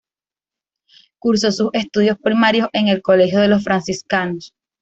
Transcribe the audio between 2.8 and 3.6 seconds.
el colegio de